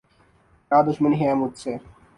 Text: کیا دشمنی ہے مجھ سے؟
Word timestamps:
کیا 0.71 0.79
دشمنی 0.87 1.17
ہے 1.21 1.33
مجھ 1.41 1.57
سے؟ 1.61 1.73